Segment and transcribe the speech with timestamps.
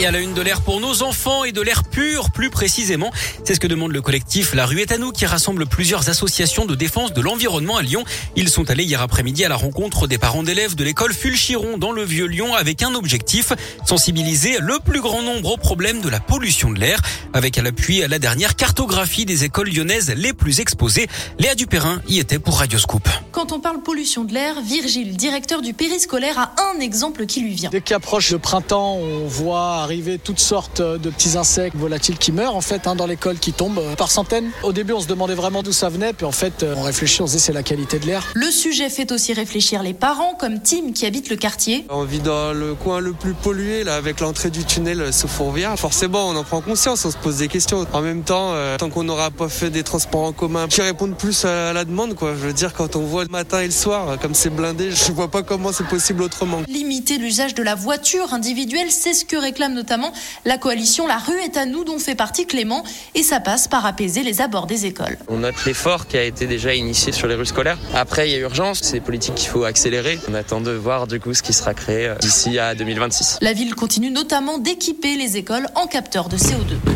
[0.00, 3.10] Et à la une de l'air pour nos enfants et de l'air pur, plus précisément.
[3.42, 6.66] C'est ce que demande le collectif La Rue est à nous qui rassemble plusieurs associations
[6.66, 8.04] de défense de l'environnement à Lyon.
[8.36, 11.90] Ils sont allés hier après-midi à la rencontre des parents d'élèves de l'école Fulchiron dans
[11.90, 13.52] le Vieux Lyon avec un objectif,
[13.84, 17.00] sensibiliser le plus grand nombre aux problèmes de la pollution de l'air
[17.32, 21.08] avec à l'appui la dernière cartographie des écoles lyonnaises les plus exposées.
[21.40, 23.08] Léa Dupérin y était pour Radioscoop.
[23.32, 27.54] Quand on parle pollution de l'air, Virgile, directeur du périscolaire, a un exemple qui lui
[27.54, 27.70] vient.
[27.70, 32.54] Dès qu'approche le printemps, on voit arriver toutes sortes de petits insectes volatiles qui meurent
[32.54, 34.50] en fait hein, dans l'école, qui tombent par centaines.
[34.62, 37.26] Au début, on se demandait vraiment d'où ça venait, puis en fait, on réfléchit, on
[37.26, 38.22] se dit c'est la qualité de l'air.
[38.34, 41.86] Le sujet fait aussi réfléchir les parents, comme Tim qui habite le quartier.
[41.88, 45.78] On vit dans le coin le plus pollué, là, avec l'entrée du tunnel sous Fourvière.
[45.78, 47.86] Forcément, on en prend conscience, on se pose des questions.
[47.94, 51.16] En même temps, euh, tant qu'on n'aura pas fait des transports en commun qui répondent
[51.16, 52.34] plus à la demande, quoi.
[52.34, 55.12] Je veux dire, quand on voit le matin et le soir, comme c'est blindé, je
[55.12, 56.60] vois pas comment c'est possible autrement.
[56.68, 60.12] Limiter l'usage de la voiture individuelle, c'est ce que réclame notamment
[60.44, 63.86] la coalition La rue est à nous, dont fait partie Clément, et ça passe par
[63.86, 65.16] apaiser les abords des écoles.
[65.28, 67.78] On note l'effort qui a été déjà initié sur les rues scolaires.
[67.94, 70.18] Après, il y a urgence, c'est politique qu'il faut accélérer.
[70.28, 73.38] On attend de voir du coup ce qui sera créé d'ici à 2026.
[73.40, 76.87] La ville continue notamment d'équiper les écoles en capteurs de CO2.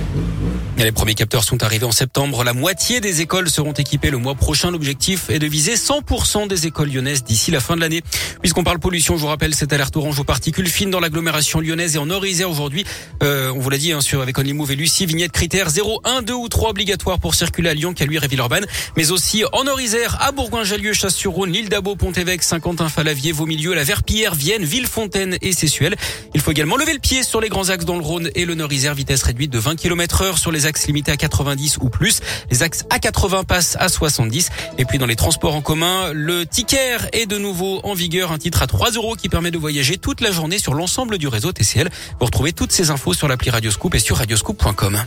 [0.83, 2.43] Les premiers capteurs sont arrivés en septembre.
[2.43, 4.73] La moitié des écoles seront équipées le mois prochain.
[4.73, 8.03] L'objectif est de viser 100% des écoles lyonnaises d'ici la fin de l'année.
[8.41, 11.95] Puisqu'on parle pollution, je vous rappelle cette alerte orange aux particules fines dans l'agglomération lyonnaise
[11.95, 12.85] et en Nord-Isère aujourd'hui.
[13.23, 16.23] Euh, on vous l'a dit hein, sur avec Only et Lucie, vignette critères 0, 1,
[16.23, 18.67] 2 ou 3 obligatoires pour circuler à Lyon, Caluire et Villeurbanne.
[18.97, 24.65] Mais aussi en Nord-Isère, à Bourgoin-Jallieu, Chasse-sur-Rhône, l'île d'Abo, Pont-Évêque, Saint-Quentin-Falavier, Vaumilieu, la Verpillière, Vienne,
[24.65, 25.95] Villefontaine et Sessuel.
[26.35, 28.57] Il faut également lever le pied sur les grands axes dans le Rhône et le
[28.57, 32.21] Nord-Isère, vitesse réduite de 20 km heure sur les axes limités à 80 ou plus.
[32.51, 34.51] Les axes A80 passent à 70.
[34.79, 38.33] Et puis dans les transports en commun, le ticket est de nouveau en vigueur.
[38.33, 41.29] Un titre à 3 euros qui permet de voyager toute la journée sur l'ensemble du
[41.29, 41.91] réseau TCL.
[42.19, 45.03] Vous retrouvez toutes ces infos sur l'appli Radioscoop et sur radioscoop.com.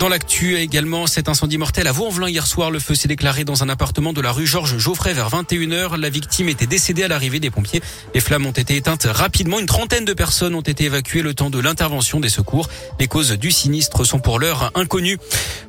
[0.00, 2.70] Dans l'actu également, cet incendie mortel à Vaux-en-Velin hier soir.
[2.70, 5.96] Le feu s'est déclaré dans un appartement de la rue Georges Geoffrey vers 21h.
[5.96, 7.80] La victime était décédée à l'arrivée des pompiers.
[8.12, 9.60] Les flammes ont été éteintes rapidement.
[9.60, 12.68] Une trentaine de personnes ont été évacuées le temps de l'intervention des secours.
[12.98, 15.18] Les causes du sinistre sont pour l'heure inconnues.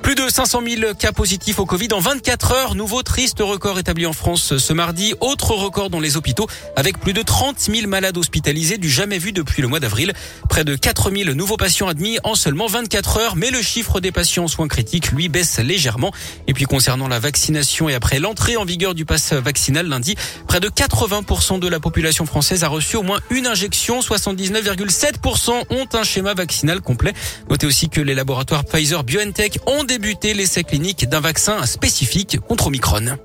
[0.02, 2.76] Plus de 500 000 cas positifs au Covid en 24 heures.
[2.76, 5.14] Nouveau triste record établi en France ce mardi.
[5.22, 9.32] Autre record dans les hôpitaux avec plus de 30 000 malades hospitalisés du jamais vu
[9.32, 10.14] depuis le mois d'avril.
[10.50, 13.36] Près de 4 000 nouveaux patients admis en seulement 24 heures.
[13.36, 16.12] Mais le chiffre des en soins critiques, lui, baisse légèrement.
[16.48, 20.16] Et puis concernant la vaccination et après l'entrée en vigueur du pass vaccinal lundi,
[20.48, 24.00] près de 80% de la population française a reçu au moins une injection.
[24.00, 27.14] 79,7% ont un schéma vaccinal complet.
[27.50, 32.68] Notez aussi que les laboratoires Pfizer BioNTech ont débuté l'essai clinique d'un vaccin spécifique contre
[32.68, 33.18] Omicron.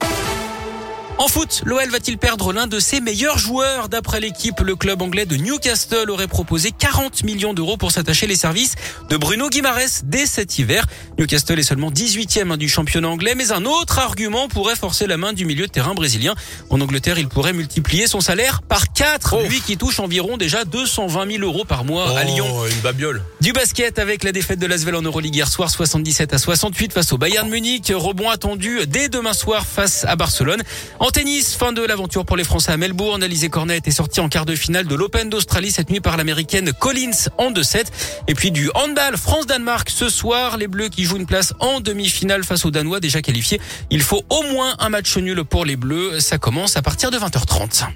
[1.20, 5.26] En foot, l'OL va-t-il perdre l'un de ses meilleurs joueurs D'après l'équipe, le club anglais
[5.26, 8.74] de Newcastle aurait proposé 40 millions d'euros pour s'attacher les services
[9.10, 10.86] de Bruno Guimares dès cet hiver.
[11.18, 15.34] Newcastle est seulement 18e du championnat anglais, mais un autre argument pourrait forcer la main
[15.34, 16.34] du milieu de terrain brésilien.
[16.70, 21.32] En Angleterre, il pourrait multiplier son salaire par 4, lui qui touche environ déjà 220
[21.32, 22.64] 000 euros par mois à Lyon.
[22.64, 23.22] Une babiole.
[23.42, 27.12] Du basket avec la défaite de l'Asvel en Euroleague hier soir, 77 à 68 face
[27.12, 27.92] au Bayern Munich.
[27.94, 30.62] Rebond attendu dès demain soir face à Barcelone.
[30.98, 33.22] En tennis, fin de l'aventure pour les Français à Melbourne.
[33.22, 36.72] Alizé Cornet est sorti en quart de finale de l'Open d'Australie cette nuit par l'américaine
[36.72, 37.86] Collins en 2-7.
[38.28, 40.56] Et puis du handball France-Danemark ce soir.
[40.56, 43.60] Les Bleus qui jouent une place en demi-finale face aux Danois déjà qualifiés.
[43.90, 46.20] Il faut au moins un match nul pour les Bleus.
[46.20, 47.86] Ça commence à partir de 20h30.